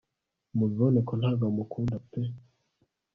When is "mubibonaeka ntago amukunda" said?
0.57-1.95